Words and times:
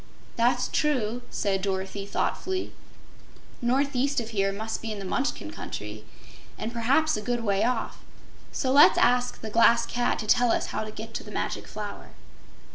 "That's 0.35 0.67
true," 0.67 1.21
said 1.29 1.61
Dorothy, 1.61 2.07
thoughtfully. 2.07 2.73
"Northeast 3.61 4.19
of 4.19 4.29
here 4.29 4.51
must 4.51 4.81
be 4.81 4.91
in 4.91 4.97
the 4.97 5.05
Munchkin 5.05 5.51
Country, 5.51 6.03
and 6.57 6.73
perhaps 6.73 7.15
a 7.15 7.21
good 7.21 7.43
way 7.43 7.63
off, 7.63 7.99
so 8.51 8.71
let's 8.71 8.97
ask 8.97 9.41
the 9.41 9.51
Glass 9.51 9.85
Cat 9.85 10.17
to 10.17 10.25
tell 10.25 10.51
us 10.51 10.65
how 10.73 10.83
to 10.83 10.89
get 10.89 11.13
to 11.13 11.23
the 11.23 11.29
Magic 11.29 11.67
Flower." 11.67 12.15